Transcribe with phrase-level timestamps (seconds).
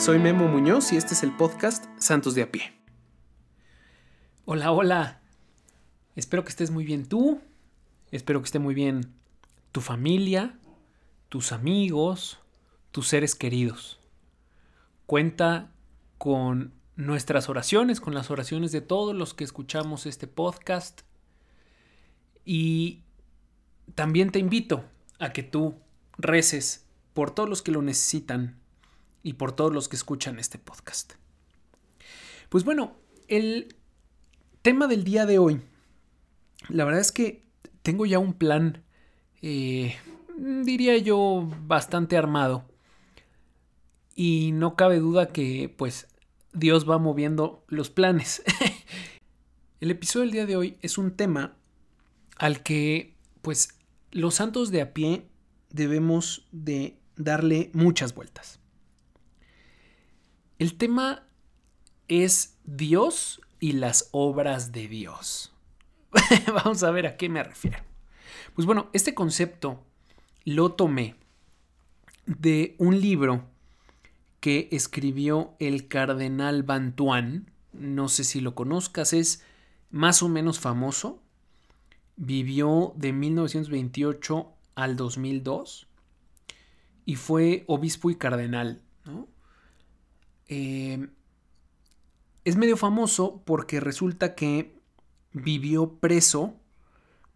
[0.00, 2.72] Soy Memo Muñoz y este es el podcast Santos de a pie.
[4.46, 5.20] Hola, hola.
[6.16, 7.42] Espero que estés muy bien tú.
[8.10, 9.12] Espero que esté muy bien
[9.72, 10.58] tu familia,
[11.28, 12.38] tus amigos,
[12.92, 14.00] tus seres queridos.
[15.04, 15.70] Cuenta
[16.16, 21.02] con nuestras oraciones, con las oraciones de todos los que escuchamos este podcast.
[22.46, 23.02] Y
[23.94, 24.82] también te invito
[25.18, 25.74] a que tú
[26.16, 28.59] reces por todos los que lo necesitan
[29.22, 31.14] y por todos los que escuchan este podcast.
[32.48, 32.96] Pues bueno,
[33.28, 33.76] el
[34.62, 35.60] tema del día de hoy,
[36.68, 37.44] la verdad es que
[37.82, 38.82] tengo ya un plan,
[39.42, 39.96] eh,
[40.36, 42.64] diría yo, bastante armado.
[44.14, 46.08] Y no cabe duda que pues
[46.52, 48.42] Dios va moviendo los planes.
[49.80, 51.56] el episodio del día de hoy es un tema
[52.36, 53.78] al que pues
[54.10, 55.26] los santos de a pie
[55.70, 58.59] debemos de darle muchas vueltas.
[60.60, 61.26] El tema
[62.06, 65.54] es Dios y las obras de Dios.
[66.54, 67.78] Vamos a ver a qué me refiero.
[68.54, 69.82] Pues bueno, este concepto
[70.44, 71.16] lo tomé
[72.26, 73.46] de un libro
[74.40, 77.50] que escribió el cardenal Bantuán.
[77.72, 79.42] No sé si lo conozcas, es
[79.90, 81.22] más o menos famoso.
[82.16, 85.86] Vivió de 1928 al 2002
[87.06, 88.82] y fue obispo y cardenal.
[90.50, 91.08] Eh,
[92.44, 94.74] es medio famoso porque resulta que
[95.32, 96.54] vivió preso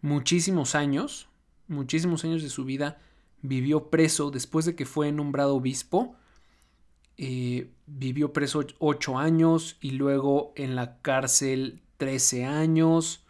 [0.02, 1.28] muchísimos años,
[1.68, 2.98] muchísimos años de su vida
[3.40, 6.16] vivió preso después de que fue nombrado obispo.
[7.16, 13.24] Eh, vivió preso ocho años y luego en la cárcel 13 años.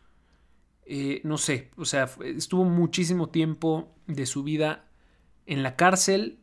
[0.87, 4.89] Eh, no sé, o sea, estuvo muchísimo tiempo de su vida
[5.47, 6.39] en la cárcel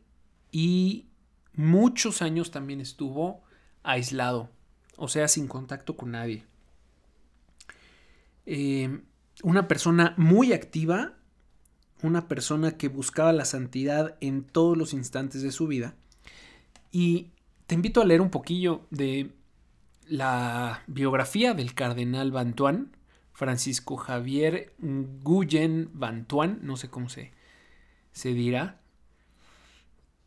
[0.52, 1.06] y
[1.54, 3.42] muchos años también estuvo
[3.82, 4.50] aislado,
[4.96, 6.44] o sea, sin contacto con nadie.
[8.46, 9.00] Eh,
[9.42, 11.14] una persona muy activa,
[12.02, 15.94] una persona que buscaba la santidad en todos los instantes de su vida.
[16.90, 17.30] Y
[17.66, 19.32] te invito a leer un poquillo de
[20.06, 22.96] la biografía del cardenal Bantuán,
[23.32, 27.32] Francisco Javier Guyen Bantuán, no sé cómo se,
[28.12, 28.81] se dirá.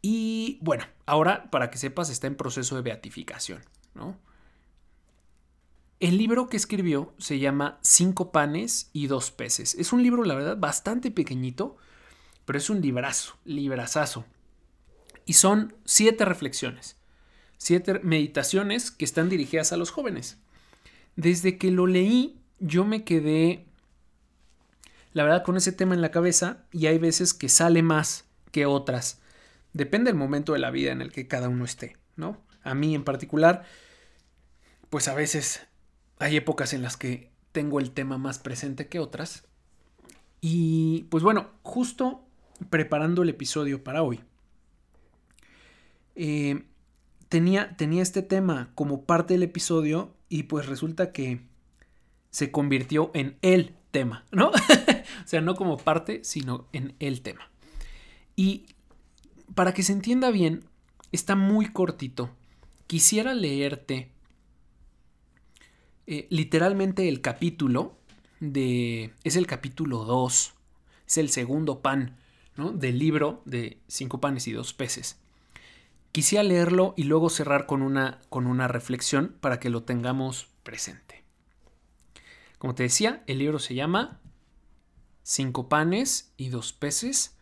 [0.08, 3.64] Y bueno, ahora para que sepas está en proceso de beatificación.
[6.00, 9.74] El libro que escribió se llama Cinco panes y dos peces.
[9.74, 11.78] Es un libro, la verdad, bastante pequeñito,
[12.46, 14.26] pero es un librazo, librazazo.
[15.26, 16.98] Y son siete reflexiones,
[17.58, 20.38] siete meditaciones que están dirigidas a los jóvenes.
[21.16, 23.66] Desde que lo leí, yo me quedé,
[25.14, 28.68] la verdad, con ese tema en la cabeza y hay veces que sale más que
[28.68, 29.20] otras.
[29.76, 32.42] Depende del momento de la vida en el que cada uno esté, ¿no?
[32.64, 33.66] A mí en particular,
[34.90, 35.68] pues a veces
[36.18, 39.44] hay épocas en las que tengo el tema más presente que otras.
[40.40, 42.26] Y pues bueno, justo
[42.70, 44.22] preparando el episodio para hoy,
[46.16, 46.64] eh,
[47.28, 51.42] tenía, tenía este tema como parte del episodio y pues resulta que
[52.30, 54.52] se convirtió en el tema, ¿no?
[55.26, 57.52] o sea, no como parte, sino en el tema.
[58.38, 58.68] Y
[59.54, 60.66] para que se entienda bien,
[61.12, 62.30] está muy cortito.
[62.88, 64.12] Quisiera leerte
[66.08, 67.98] eh, literalmente el capítulo
[68.40, 69.14] de...
[69.24, 70.54] es el capítulo 2,
[71.08, 72.18] es el segundo pan
[72.56, 72.72] ¿no?
[72.72, 75.18] del libro de cinco panes y dos peces.
[76.12, 81.24] Quisiera leerlo y luego cerrar con una, con una reflexión para que lo tengamos presente.
[82.58, 84.22] Como te decía, el libro se llama
[85.24, 87.35] Cinco panes y dos peces,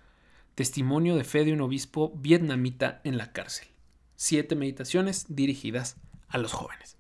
[0.56, 3.68] testimonio de fe de un obispo vietnamita en la cárcel.
[4.16, 5.98] Siete meditaciones dirigidas
[6.28, 6.98] a los jóvenes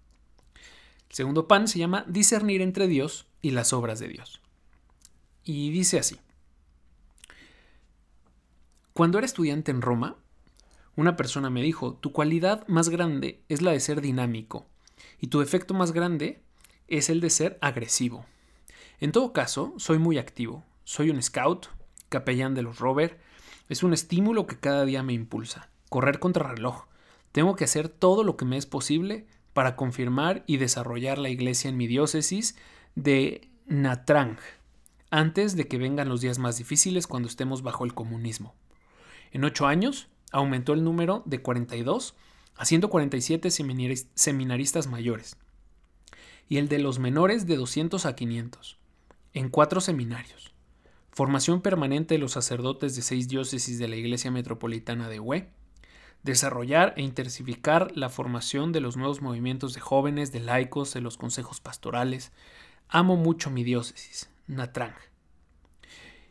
[1.13, 4.41] segundo pan se llama discernir entre Dios y las obras de Dios.
[5.43, 6.19] Y dice así.
[8.93, 10.17] Cuando era estudiante en Roma,
[10.95, 14.65] una persona me dijo, tu cualidad más grande es la de ser dinámico
[15.19, 16.41] y tu defecto más grande
[16.87, 18.25] es el de ser agresivo.
[18.99, 20.63] En todo caso, soy muy activo.
[20.83, 21.67] Soy un scout,
[22.09, 23.19] capellán de los rover.
[23.69, 25.69] Es un estímulo que cada día me impulsa.
[25.89, 26.85] Correr contra reloj.
[27.31, 31.69] Tengo que hacer todo lo que me es posible para confirmar y desarrollar la iglesia
[31.69, 32.55] en mi diócesis
[32.95, 34.37] de Natrang,
[35.09, 38.55] antes de que vengan los días más difíciles cuando estemos bajo el comunismo.
[39.31, 42.15] En ocho años aumentó el número de 42
[42.55, 43.49] a 147
[44.15, 45.37] seminaristas mayores
[46.49, 48.77] y el de los menores de 200 a 500,
[49.33, 50.52] en cuatro seminarios.
[51.13, 55.47] Formación permanente de los sacerdotes de seis diócesis de la Iglesia Metropolitana de Hue,
[56.23, 61.17] desarrollar e intensificar la formación de los nuevos movimientos de jóvenes, de laicos, de los
[61.17, 62.31] consejos pastorales.
[62.87, 64.95] Amo mucho mi diócesis, Natrang.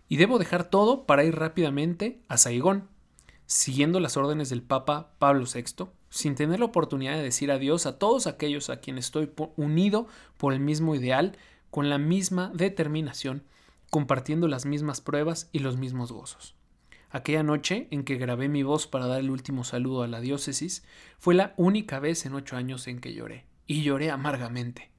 [0.08, 2.88] Y debo dejar todo para ir rápidamente a Saigón,
[3.46, 8.00] siguiendo las órdenes del Papa Pablo VI, sin tener la oportunidad de decir adiós a
[8.00, 10.08] todos aquellos a quienes estoy unido
[10.38, 11.38] por el mismo ideal,
[11.70, 13.44] con la misma determinación,
[13.92, 16.56] compartiendo las mismas pruebas y los mismos gozos.
[17.10, 20.82] Aquella noche en que grabé mi voz para dar el último saludo a la diócesis
[21.18, 24.90] fue la única vez en ocho años en que lloré, y lloré amargamente.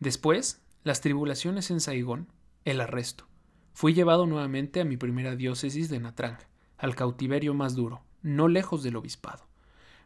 [0.00, 2.26] Después, las tribulaciones en Saigón,
[2.64, 3.28] el arresto.
[3.74, 6.38] Fui llevado nuevamente a mi primera diócesis de Natrang,
[6.78, 9.46] al cautiverio más duro, no lejos del obispado.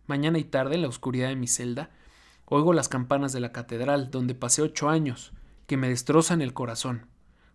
[0.06, 1.88] Mañana y tarde, en la oscuridad de mi celda,
[2.44, 5.32] oigo las campanas de la catedral, donde pasé ocho años,
[5.66, 7.13] que me destrozan el corazón.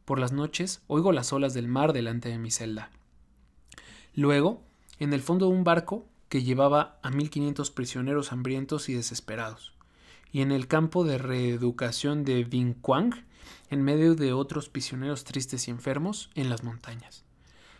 [0.09, 2.89] Por las noches, oigo las olas del mar delante de mi celda.
[4.15, 4.63] Luego,
[4.97, 9.73] en el fondo de un barco que llevaba a 1500 prisioneros hambrientos y desesperados,
[10.31, 13.23] y en el campo de reeducación de Vinquang,
[13.69, 17.23] en medio de otros prisioneros tristes y enfermos en las montañas.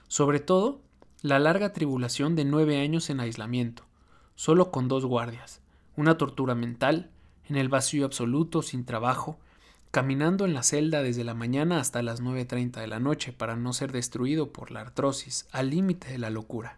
[0.08, 0.84] Sobre todo,
[1.24, 3.86] la larga tribulación de nueve años en aislamiento,
[4.36, 5.64] solo con dos guardias,
[5.96, 7.10] una tortura mental,
[7.46, 9.40] en el vacío absoluto, sin trabajo,
[9.91, 13.74] caminando en la celda desde la mañana hasta las 9.30 de la noche para no
[13.74, 16.77] ser destruido por la artrosis, al límite de la locura.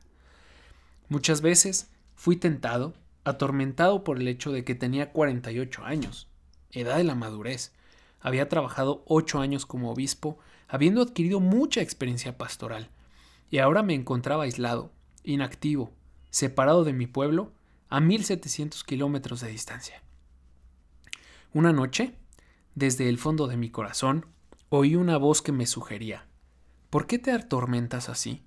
[1.09, 2.93] Muchas veces fui tentado,
[3.25, 6.29] atormentado por el hecho de que tenía 48 años,
[6.71, 7.73] edad de la madurez.
[8.21, 12.89] Había trabajado ocho años como obispo, habiendo adquirido mucha experiencia pastoral,
[13.49, 14.91] y ahora me encontraba aislado,
[15.23, 15.91] inactivo,
[16.29, 17.51] separado de mi pueblo,
[17.89, 20.01] a 1700 kilómetros de distancia.
[21.53, 22.15] Una noche,
[22.75, 24.25] desde el fondo de mi corazón,
[24.69, 26.27] oí una voz que me sugería,
[26.89, 28.43] ¿por qué te atormentas así?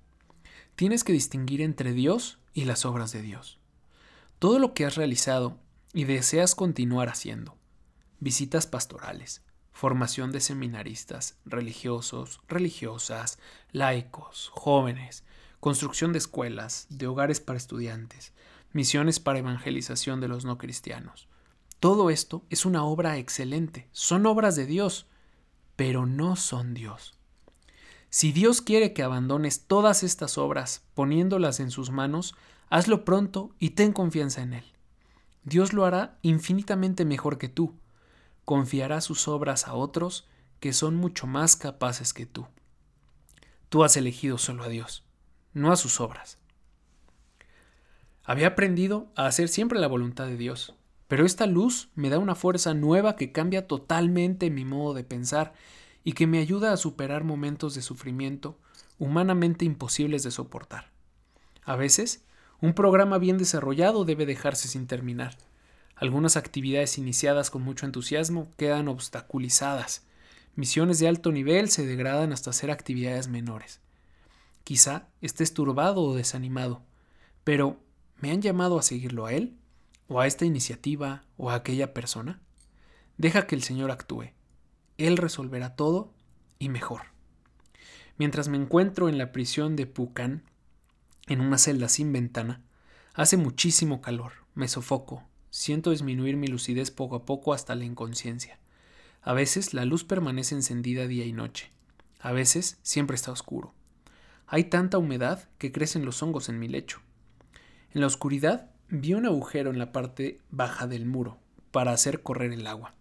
[0.75, 3.59] Tienes que distinguir entre Dios y las obras de Dios.
[4.39, 5.59] Todo lo que has realizado
[5.93, 7.57] y deseas continuar haciendo,
[8.19, 13.39] visitas pastorales, formación de seminaristas, religiosos, religiosas,
[13.71, 15.23] laicos, jóvenes,
[15.59, 18.33] construcción de escuelas, de hogares para estudiantes,
[18.71, 21.27] misiones para evangelización de los no cristianos,
[21.85, 25.05] todo esto es una obra excelente, son obras de Dios,
[25.75, 27.13] pero no son Dios.
[28.09, 32.33] Si Dios quiere que abandones todas estas obras poniéndolas en sus manos,
[32.71, 34.65] hazlo pronto y ten confianza en Él.
[35.43, 37.75] Dios lo hará infinitamente mejor que tú.
[38.45, 40.27] Confiará sus obras a otros
[40.59, 42.47] que son mucho más capaces que tú.
[43.69, 45.05] Tú has elegido solo a Dios,
[45.53, 46.39] no a sus obras.
[48.23, 50.73] Había aprendido a hacer siempre la voluntad de Dios,
[51.07, 55.53] pero esta luz me da una fuerza nueva que cambia totalmente mi modo de pensar
[56.03, 58.57] y que me ayuda a superar momentos de sufrimiento
[58.97, 60.91] humanamente imposibles de soportar.
[61.63, 62.23] A veces,
[62.61, 65.37] un programa bien desarrollado debe dejarse sin terminar.
[65.95, 70.05] Algunas actividades iniciadas con mucho entusiasmo quedan obstaculizadas.
[70.55, 73.81] Misiones de alto nivel se degradan hasta ser actividades menores.
[74.63, 76.81] Quizá estés turbado o desanimado,
[77.43, 77.77] pero
[78.19, 79.57] ¿me han llamado a seguirlo a él?
[80.07, 82.41] O a esta iniciativa o a aquella persona?
[83.17, 84.31] Deja que el Señor actúe.
[84.97, 86.13] Él resolverá todo
[86.59, 87.01] y mejor.
[88.17, 90.43] Mientras me encuentro en la prisión de Pucán,
[91.27, 92.61] en una celda sin ventana,
[93.13, 98.59] hace muchísimo calor, me sofoco, siento disminuir mi lucidez poco a poco hasta la inconsciencia.
[99.21, 101.71] A veces la luz permanece encendida día y noche,
[102.19, 103.73] a veces siempre está oscuro.
[104.47, 107.01] Hay tanta humedad que crecen los hongos en mi lecho.
[107.93, 111.37] En la oscuridad vi un agujero en la parte baja del muro
[111.71, 112.93] para hacer correr el agua.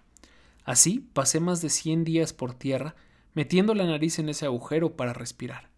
[0.65, 2.95] Así pasé más de cien días por tierra
[3.35, 5.69] metiendo la nariz en ese agujero para respirar.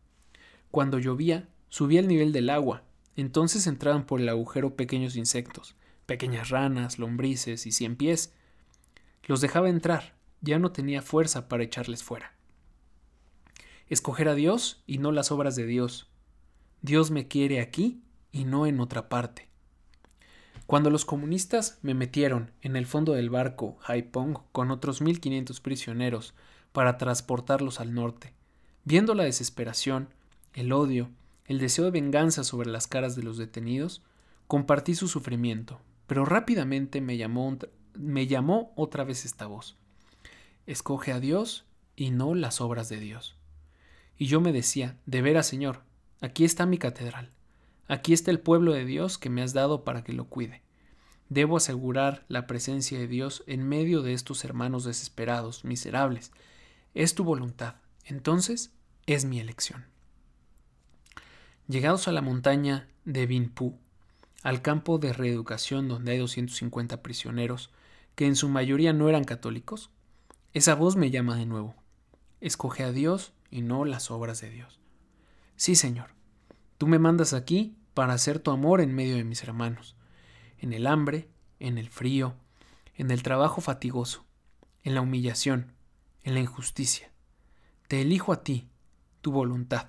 [0.70, 2.84] Cuando llovía, subía el nivel del agua,
[3.16, 8.32] entonces entraban por el agujero pequeños insectos, pequeñas ranas, lombrices y cien pies.
[9.24, 12.34] Los dejaba entrar, ya no tenía fuerza para echarles fuera.
[13.88, 16.08] Escoger a Dios y no las obras de Dios.
[16.82, 19.48] Dios me quiere aquí y no en otra parte.
[20.66, 26.34] Cuando los comunistas me metieron en el fondo del barco Haipong con otros 1500 prisioneros
[26.72, 28.32] para transportarlos al norte,
[28.84, 30.08] viendo la desesperación,
[30.54, 31.08] el odio,
[31.44, 34.02] el deseo de venganza sobre las caras de los detenidos,
[34.48, 37.56] compartí su sufrimiento, pero rápidamente me llamó,
[37.94, 39.76] me llamó otra vez esta voz.
[40.66, 43.36] Escoge a Dios y no las obras de Dios.
[44.18, 45.82] Y yo me decía, de veras, Señor,
[46.20, 47.30] aquí está mi catedral.
[47.88, 50.62] Aquí está el pueblo de Dios que me has dado para que lo cuide.
[51.28, 56.32] Debo asegurar la presencia de Dios en medio de estos hermanos desesperados, miserables.
[56.94, 57.76] Es tu voluntad.
[58.04, 58.72] Entonces,
[59.06, 59.86] es mi elección.
[61.68, 63.76] Llegados a la montaña de Binpu,
[64.42, 67.70] al campo de reeducación donde hay 250 prisioneros,
[68.14, 69.90] que en su mayoría no eran católicos,
[70.52, 71.74] esa voz me llama de nuevo.
[72.40, 74.80] Escoge a Dios y no las obras de Dios.
[75.56, 76.15] Sí, Señor,
[76.78, 79.96] tú me mandas aquí para hacer tu amor en medio de mis hermanos,
[80.58, 81.28] en el hambre,
[81.60, 82.34] en el frío,
[82.94, 84.24] en el trabajo fatigoso,
[84.82, 85.72] en la humillación,
[86.22, 87.10] en la injusticia.
[87.88, 88.68] Te elijo a ti,
[89.20, 89.88] tu voluntad.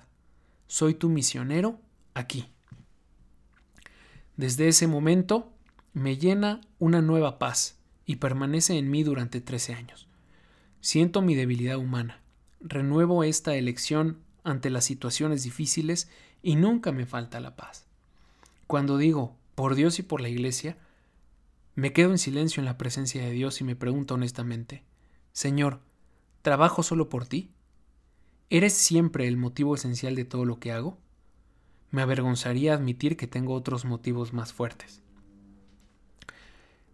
[0.66, 1.80] Soy tu misionero
[2.14, 2.52] aquí.
[4.36, 5.52] Desde ese momento
[5.92, 10.08] me llena una nueva paz y permanece en mí durante trece años.
[10.80, 12.22] Siento mi debilidad humana,
[12.60, 16.08] renuevo esta elección ante las situaciones difíciles
[16.42, 17.86] y nunca me falta la paz.
[18.66, 20.76] Cuando digo por Dios y por la Iglesia,
[21.74, 24.84] me quedo en silencio en la presencia de Dios y me pregunto honestamente,
[25.32, 25.80] Señor,
[26.42, 27.50] ¿trabajo solo por ti?
[28.50, 30.98] ¿Eres siempre el motivo esencial de todo lo que hago?
[31.90, 35.02] Me avergonzaría admitir que tengo otros motivos más fuertes.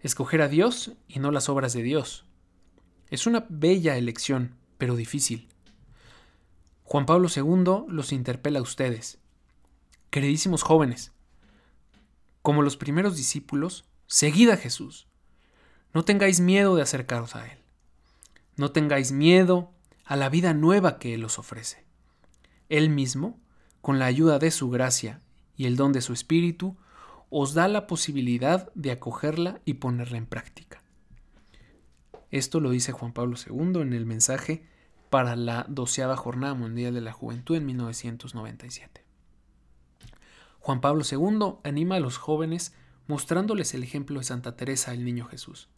[0.00, 2.26] Escoger a Dios y no las obras de Dios.
[3.08, 5.48] Es una bella elección, pero difícil.
[6.84, 9.18] Juan Pablo II los interpela a ustedes.
[10.10, 11.12] Queridísimos jóvenes,
[12.42, 15.08] como los primeros discípulos, seguid a Jesús.
[15.94, 17.58] No tengáis miedo de acercaros a Él.
[18.56, 19.72] No tengáis miedo
[20.04, 21.84] a la vida nueva que Él os ofrece.
[22.68, 23.40] Él mismo,
[23.80, 25.22] con la ayuda de su gracia
[25.56, 26.76] y el don de su Espíritu,
[27.30, 30.82] os da la posibilidad de acogerla y ponerla en práctica.
[32.30, 34.66] Esto lo dice Juan Pablo II en el mensaje
[35.14, 39.04] para la doceava Jornada Mundial de la Juventud en 1997.
[40.58, 42.74] Juan Pablo II anima a los jóvenes
[43.06, 45.68] mostrándoles el ejemplo de Santa Teresa el Niño Jesús.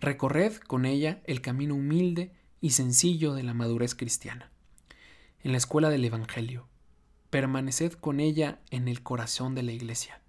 [0.00, 4.50] Recorred con ella el camino humilde y sencillo de la madurez cristiana.
[5.44, 6.66] En la escuela del Evangelio,
[7.30, 10.20] permaneced con ella en el corazón de la Iglesia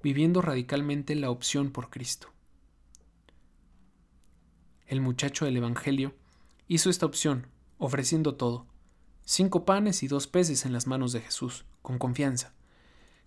[0.00, 2.28] viviendo radicalmente la opción por Cristo.
[4.86, 6.14] El muchacho del Evangelio
[6.68, 7.46] hizo esta opción,
[7.78, 8.66] ofreciendo todo,
[9.24, 12.54] cinco panes y dos peces en las manos de Jesús, con confianza.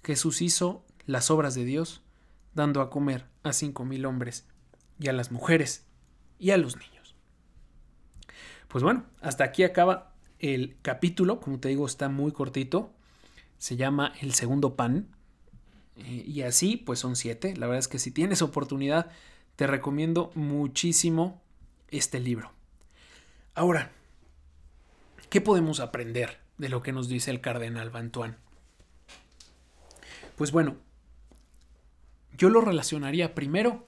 [0.03, 2.01] Jesús hizo las obras de Dios,
[2.53, 4.45] dando a comer a cinco mil hombres,
[4.99, 5.85] y a las mujeres,
[6.39, 7.15] y a los niños.
[8.67, 12.93] Pues bueno, hasta aquí acaba el capítulo, como te digo, está muy cortito,
[13.57, 15.15] se llama El segundo pan,
[15.95, 17.55] eh, y así, pues son siete.
[17.55, 19.11] La verdad es que si tienes oportunidad,
[19.55, 21.41] te recomiendo muchísimo
[21.89, 22.54] este libro.
[23.57, 23.93] Ahora,
[25.29, 28.37] ¿qué podemos aprender de lo que nos dice el cardenal Bantuán?
[30.35, 30.75] Pues bueno,
[32.37, 33.87] yo lo relacionaría primero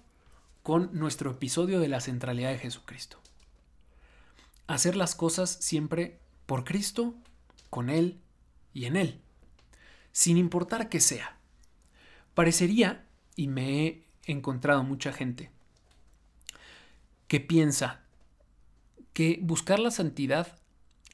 [0.64, 3.20] con nuestro episodio de la centralidad de Jesucristo.
[4.68, 7.14] Hacer las cosas siempre por Cristo,
[7.70, 8.22] con Él
[8.74, 9.20] y en Él,
[10.14, 11.36] sin importar que sea.
[12.36, 13.06] Parecería,
[13.36, 15.52] y me he encontrado mucha gente,
[17.28, 18.07] que piensa
[19.18, 20.60] que buscar la santidad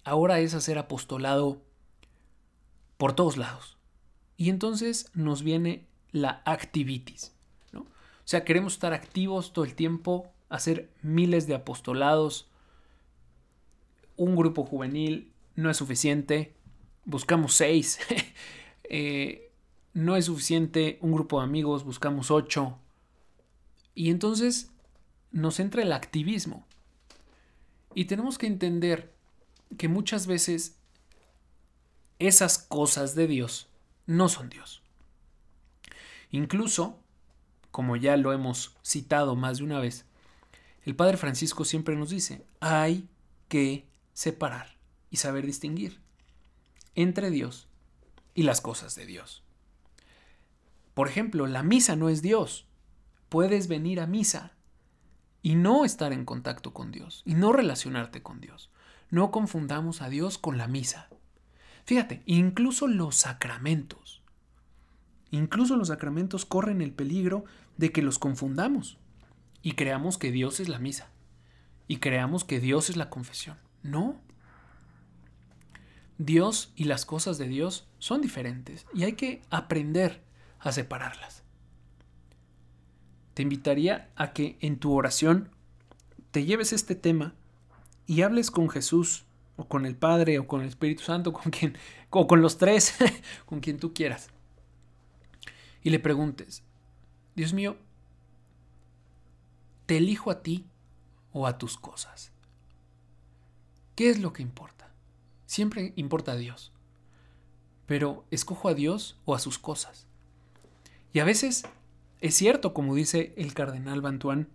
[0.04, 1.62] ahora es hacer apostolado
[2.98, 3.78] por todos lados.
[4.36, 7.34] Y entonces nos viene la activitis.
[7.72, 7.80] ¿no?
[7.84, 12.50] O sea, queremos estar activos todo el tiempo, hacer miles de apostolados.
[14.18, 16.58] Un grupo juvenil no es suficiente.
[17.06, 18.00] Buscamos seis.
[18.90, 19.50] eh,
[19.94, 22.78] no es suficiente un grupo de amigos, buscamos ocho.
[23.96, 24.74] Y entonces
[25.32, 26.68] nos entra el activismo.
[27.96, 29.14] Y tenemos que entender
[29.78, 30.76] que muchas veces
[32.20, 33.68] esas cosas de Dios
[34.06, 34.82] no son Dios.
[36.32, 37.00] Incluso,
[37.72, 40.06] como ya lo hemos citado más de una vez,
[40.84, 43.08] el Padre Francisco siempre nos dice, hay
[43.48, 44.76] que separar
[45.10, 46.00] y saber distinguir
[46.96, 47.68] entre Dios
[48.36, 49.44] y las cosas de Dios.
[50.94, 52.66] Por ejemplo, la misa no es Dios.
[53.30, 54.54] Puedes venir a misa
[55.44, 58.72] y no estar en contacto con Dios y no relacionarte con Dios.
[59.12, 61.10] No confundamos a Dios con la misa.
[61.86, 64.24] Fíjate, incluso los sacramentos,
[65.30, 67.44] incluso los sacramentos corren el peligro
[67.78, 68.98] de que los confundamos
[69.62, 71.10] y creamos que Dios es la misa
[71.88, 73.58] y creamos que Dios es la confesión.
[73.84, 74.16] No.
[76.18, 80.24] Dios y las cosas de Dios son diferentes y hay que aprender
[80.60, 81.43] a separarlas.
[83.34, 85.50] Te invitaría a que en tu oración
[86.32, 87.36] te lleves este tema
[88.06, 89.26] y hables con Jesús
[89.56, 91.78] o con el Padre o con el Espíritu Santo, con quien,
[92.10, 92.96] o con los tres,
[93.46, 94.30] con quien tú quieras.
[95.84, 96.64] Y le preguntes,
[97.36, 97.78] Dios mío,
[99.86, 100.66] ¿te elijo a ti
[101.32, 102.32] o a tus cosas?
[103.96, 104.92] ¿Qué es lo que importa?
[105.46, 106.72] Siempre importa a Dios.
[107.86, 110.08] Pero ¿escojo a Dios o a sus cosas?
[111.12, 111.64] Y a veces
[112.24, 114.48] es cierto, como dice el cardenal Bantuán,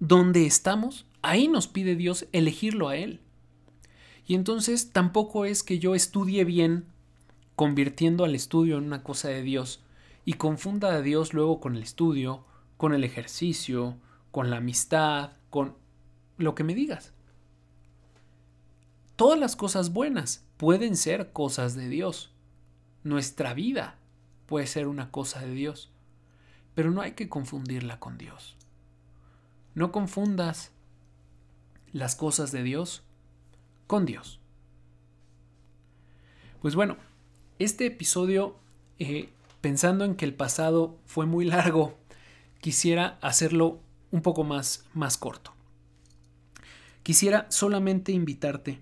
[0.00, 3.20] donde estamos, ahí nos pide Dios elegirlo a Él.
[4.26, 6.86] Y entonces tampoco es que yo estudie bien,
[7.54, 9.84] convirtiendo al estudio en una cosa de Dios,
[10.24, 12.44] y confunda a Dios luego con el estudio,
[12.78, 13.96] con el ejercicio,
[14.32, 15.76] con la amistad, con
[16.36, 17.12] lo que me digas.
[19.14, 22.32] Todas las cosas buenas pueden ser cosas de Dios.
[23.04, 24.00] Nuestra vida
[24.46, 25.93] puede ser una cosa de Dios.
[26.74, 28.56] Pero no hay que confundirla con Dios.
[29.74, 30.72] No confundas
[31.92, 33.04] las cosas de Dios
[33.86, 34.40] con Dios.
[36.60, 36.96] Pues bueno,
[37.58, 38.56] este episodio,
[38.98, 39.28] eh,
[39.60, 41.98] pensando en que el pasado fue muy largo,
[42.60, 45.52] quisiera hacerlo un poco más, más corto.
[47.02, 48.80] Quisiera solamente invitarte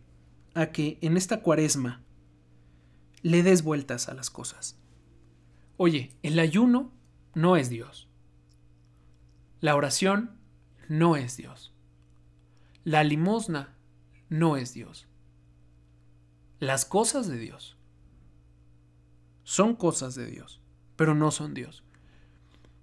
[0.55, 2.01] a que en esta cuaresma
[3.23, 4.77] le des vueltas a las cosas.
[5.77, 6.93] Oye, el ayuno
[7.35, 8.09] no es Dios.
[9.61, 10.37] La oración
[10.89, 11.73] no es Dios.
[12.85, 13.75] La limosna
[14.29, 15.07] no es Dios.
[16.59, 17.77] Las cosas de Dios
[19.45, 20.61] son cosas de Dios,
[20.97, 21.85] pero no son Dios.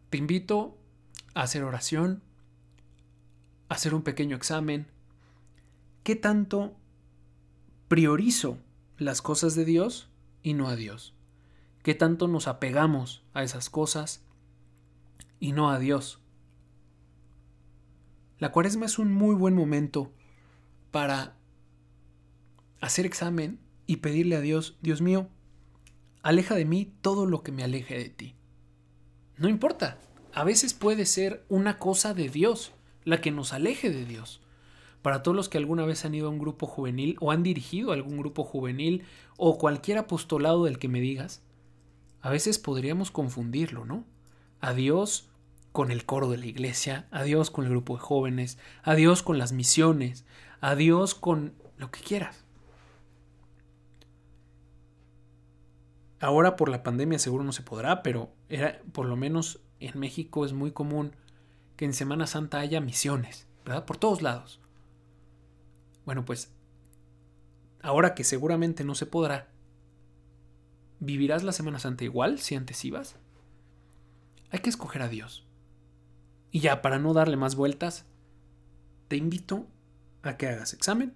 [0.09, 0.77] Te invito
[1.33, 2.21] a hacer oración,
[3.69, 4.87] a hacer un pequeño examen.
[6.03, 6.75] ¿Qué tanto
[7.87, 8.57] priorizo
[8.97, 10.09] las cosas de Dios
[10.43, 11.13] y no a Dios?
[11.83, 14.21] ¿Qué tanto nos apegamos a esas cosas
[15.39, 16.19] y no a Dios?
[18.37, 20.11] La cuaresma es un muy buen momento
[20.91, 21.35] para
[22.81, 25.27] hacer examen y pedirle a Dios, Dios mío,
[26.21, 28.35] aleja de mí todo lo que me aleje de ti.
[29.37, 29.99] No importa,
[30.33, 32.71] a veces puede ser una cosa de Dios
[33.03, 34.41] la que nos aleje de Dios.
[35.01, 37.91] Para todos los que alguna vez han ido a un grupo juvenil o han dirigido
[37.91, 39.03] algún grupo juvenil
[39.37, 41.41] o cualquier apostolado del que me digas,
[42.21, 44.05] a veces podríamos confundirlo, ¿no?
[44.59, 45.28] A Dios
[45.71, 49.23] con el coro de la iglesia, a Dios con el grupo de jóvenes, a Dios
[49.23, 50.25] con las misiones,
[50.61, 52.45] a Dios con lo que quieras.
[56.19, 60.45] Ahora por la pandemia seguro no se podrá, pero era, por lo menos en México
[60.45, 61.15] es muy común
[61.77, 63.85] que en Semana Santa haya misiones, ¿verdad?
[63.85, 64.59] Por todos lados.
[66.03, 66.51] Bueno, pues
[67.81, 69.47] ahora que seguramente no se podrá,
[70.99, 73.15] ¿vivirás la Semana Santa igual si antes ibas?
[74.51, 75.48] Hay que escoger a Dios.
[76.51, 78.05] Y ya, para no darle más vueltas,
[79.07, 79.67] te invito
[80.23, 81.13] a que hagas examen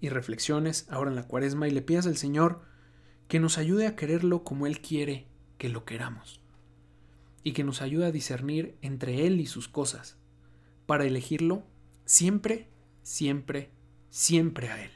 [0.00, 2.62] y reflexiones ahora en la cuaresma y le pidas al Señor
[3.28, 5.26] que nos ayude a quererlo como Él quiere
[5.58, 6.40] que lo queramos,
[7.44, 10.16] y que nos ayude a discernir entre Él y sus cosas,
[10.86, 11.62] para elegirlo
[12.04, 12.68] siempre,
[13.02, 13.70] siempre,
[14.08, 14.90] siempre a Él,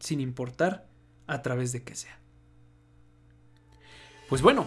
[0.00, 0.88] sin importar
[1.26, 2.18] a través de qué sea.
[4.28, 4.66] Pues bueno,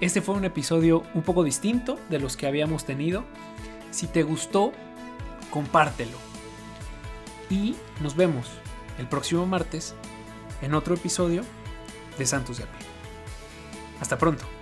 [0.00, 3.24] este fue un episodio un poco distinto de los que habíamos tenido.
[3.90, 4.72] Si te gustó,
[5.50, 6.16] compártelo.
[7.50, 8.48] Y nos vemos
[8.98, 9.94] el próximo martes
[10.62, 11.42] en otro episodio
[12.18, 12.66] de Santos de a
[14.00, 14.59] Hasta pronto.